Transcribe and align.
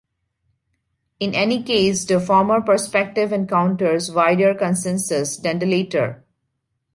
In 1.19 1.35
any 1.35 1.61
case, 1.61 2.05
the 2.05 2.19
former 2.19 2.59
perspective 2.59 3.31
encounters 3.31 4.09
wider 4.09 4.55
consensus 4.55 5.37
than 5.37 5.59
the 5.59 5.67
latter. 5.67 6.25